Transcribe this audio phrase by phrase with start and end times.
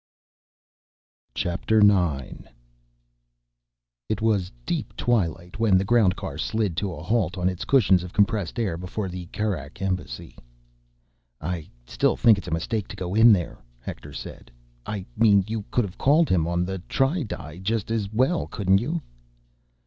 [1.35, 2.47] IX
[4.09, 8.11] It was deep twilight when the groundcar slid to a halt on its cushion of
[8.11, 10.35] compressed air before the Kerak Embassy.
[11.39, 14.49] "I still think it's a mistake to go in there," Hector said.
[14.87, 19.03] "I mean, you could've called him on the tri di just as well, couldn't you?"